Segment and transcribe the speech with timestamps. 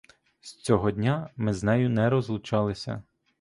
[0.39, 3.03] З цього дня ми з нею не розлучалися.